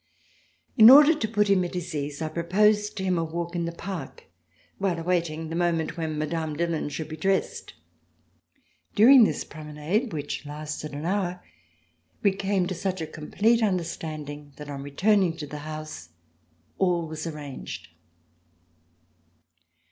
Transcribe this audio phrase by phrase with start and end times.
[0.77, 3.65] In order to put him at his ease, I proposed to him a walk in
[3.65, 4.23] the park
[4.79, 6.55] while awaiting the moment when Mme.
[6.57, 7.75] Dillon should be dressed.
[8.95, 11.43] During this promenade which lasted an hour,
[12.23, 16.09] we came to such a complete understanding that on returning to the house
[16.79, 17.89] all was arranged.